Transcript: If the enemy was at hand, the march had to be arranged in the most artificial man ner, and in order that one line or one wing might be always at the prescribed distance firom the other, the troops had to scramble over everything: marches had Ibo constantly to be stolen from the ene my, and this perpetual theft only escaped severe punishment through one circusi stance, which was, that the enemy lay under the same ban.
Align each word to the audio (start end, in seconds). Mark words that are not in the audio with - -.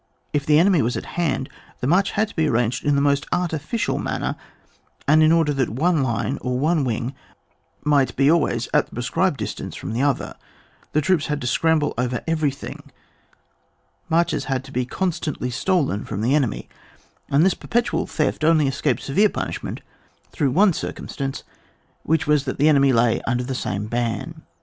If 0.33 0.47
the 0.47 0.57
enemy 0.57 0.81
was 0.81 0.97
at 0.97 1.05
hand, 1.13 1.47
the 1.79 1.85
march 1.85 2.13
had 2.13 2.29
to 2.29 2.35
be 2.35 2.47
arranged 2.47 2.83
in 2.83 2.95
the 2.95 3.03
most 3.03 3.27
artificial 3.31 3.99
man 3.99 4.21
ner, 4.21 4.35
and 5.07 5.21
in 5.21 5.31
order 5.31 5.53
that 5.53 5.69
one 5.69 6.01
line 6.01 6.39
or 6.41 6.57
one 6.57 6.83
wing 6.83 7.13
might 7.83 8.15
be 8.15 8.31
always 8.31 8.67
at 8.73 8.87
the 8.87 8.93
prescribed 8.95 9.37
distance 9.37 9.77
firom 9.77 9.93
the 9.93 10.01
other, 10.01 10.33
the 10.93 11.01
troops 11.01 11.27
had 11.27 11.39
to 11.41 11.45
scramble 11.45 11.93
over 11.99 12.23
everything: 12.27 12.89
marches 14.09 14.45
had 14.45 14.67
Ibo 14.67 14.85
constantly 14.85 15.49
to 15.49 15.53
be 15.53 15.61
stolen 15.61 16.03
from 16.03 16.21
the 16.21 16.33
ene 16.33 16.49
my, 16.49 16.67
and 17.29 17.45
this 17.45 17.53
perpetual 17.53 18.07
theft 18.07 18.43
only 18.43 18.67
escaped 18.67 19.03
severe 19.03 19.29
punishment 19.29 19.81
through 20.31 20.49
one 20.49 20.71
circusi 20.71 21.11
stance, 21.11 21.43
which 22.01 22.25
was, 22.25 22.45
that 22.45 22.57
the 22.57 22.69
enemy 22.69 22.91
lay 22.91 23.21
under 23.27 23.43
the 23.43 23.53
same 23.53 23.85
ban. 23.85 24.41